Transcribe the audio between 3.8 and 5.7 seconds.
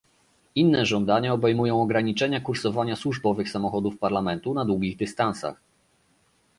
Parlamentu na długich dystansach